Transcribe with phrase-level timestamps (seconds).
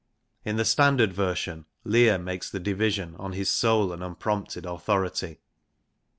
[0.43, 5.37] In the standard version Lear makes the division on his sole and unprompted authority.